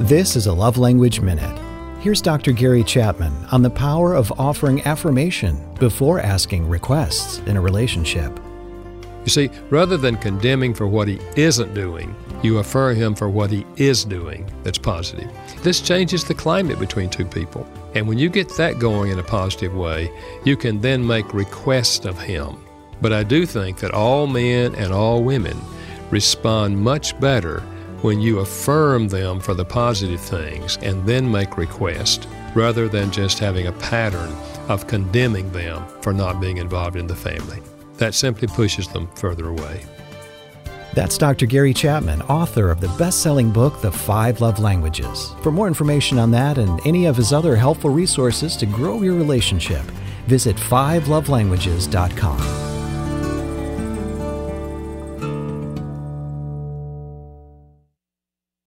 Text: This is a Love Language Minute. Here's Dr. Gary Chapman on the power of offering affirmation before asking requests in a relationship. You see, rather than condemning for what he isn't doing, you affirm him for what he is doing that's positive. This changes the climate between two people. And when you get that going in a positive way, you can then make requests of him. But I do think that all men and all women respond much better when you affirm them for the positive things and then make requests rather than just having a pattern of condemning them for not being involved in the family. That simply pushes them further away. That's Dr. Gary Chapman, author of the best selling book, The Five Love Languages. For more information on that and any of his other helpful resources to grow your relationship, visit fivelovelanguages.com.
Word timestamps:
This 0.00 0.34
is 0.34 0.46
a 0.46 0.52
Love 0.54 0.78
Language 0.78 1.20
Minute. 1.20 1.54
Here's 2.00 2.22
Dr. 2.22 2.52
Gary 2.52 2.82
Chapman 2.82 3.34
on 3.52 3.60
the 3.60 3.68
power 3.68 4.14
of 4.14 4.32
offering 4.40 4.80
affirmation 4.86 5.62
before 5.74 6.20
asking 6.20 6.66
requests 6.66 7.40
in 7.40 7.58
a 7.58 7.60
relationship. 7.60 8.32
You 9.26 9.30
see, 9.30 9.50
rather 9.68 9.98
than 9.98 10.16
condemning 10.16 10.72
for 10.72 10.86
what 10.86 11.06
he 11.06 11.20
isn't 11.36 11.74
doing, 11.74 12.16
you 12.42 12.58
affirm 12.58 12.96
him 12.96 13.14
for 13.14 13.28
what 13.28 13.50
he 13.50 13.66
is 13.76 14.06
doing 14.06 14.50
that's 14.62 14.78
positive. 14.78 15.30
This 15.62 15.82
changes 15.82 16.24
the 16.24 16.32
climate 16.32 16.78
between 16.78 17.10
two 17.10 17.26
people. 17.26 17.68
And 17.94 18.08
when 18.08 18.16
you 18.16 18.30
get 18.30 18.48
that 18.56 18.78
going 18.78 19.10
in 19.10 19.18
a 19.18 19.22
positive 19.22 19.74
way, 19.74 20.10
you 20.46 20.56
can 20.56 20.80
then 20.80 21.06
make 21.06 21.34
requests 21.34 22.06
of 22.06 22.18
him. 22.18 22.56
But 23.02 23.12
I 23.12 23.22
do 23.22 23.44
think 23.44 23.80
that 23.80 23.92
all 23.92 24.26
men 24.26 24.74
and 24.76 24.94
all 24.94 25.22
women 25.22 25.60
respond 26.10 26.78
much 26.78 27.20
better 27.20 27.62
when 28.02 28.20
you 28.20 28.40
affirm 28.40 29.08
them 29.08 29.40
for 29.40 29.54
the 29.54 29.64
positive 29.64 30.20
things 30.20 30.76
and 30.82 31.04
then 31.06 31.30
make 31.30 31.56
requests 31.56 32.26
rather 32.54 32.88
than 32.88 33.10
just 33.10 33.38
having 33.38 33.66
a 33.66 33.72
pattern 33.72 34.34
of 34.68 34.86
condemning 34.86 35.50
them 35.52 35.84
for 36.00 36.12
not 36.12 36.40
being 36.40 36.58
involved 36.58 36.96
in 36.96 37.06
the 37.06 37.16
family. 37.16 37.60
That 37.98 38.14
simply 38.14 38.48
pushes 38.48 38.88
them 38.88 39.08
further 39.14 39.48
away. 39.48 39.84
That's 40.94 41.18
Dr. 41.18 41.46
Gary 41.46 41.72
Chapman, 41.72 42.22
author 42.22 42.70
of 42.70 42.80
the 42.80 42.88
best 42.98 43.22
selling 43.22 43.50
book, 43.50 43.80
The 43.80 43.92
Five 43.92 44.40
Love 44.40 44.58
Languages. 44.58 45.32
For 45.42 45.52
more 45.52 45.68
information 45.68 46.18
on 46.18 46.32
that 46.32 46.58
and 46.58 46.84
any 46.84 47.06
of 47.06 47.16
his 47.16 47.32
other 47.32 47.54
helpful 47.54 47.90
resources 47.90 48.56
to 48.56 48.66
grow 48.66 49.02
your 49.02 49.14
relationship, 49.14 49.82
visit 50.26 50.56
fivelovelanguages.com. 50.56 52.59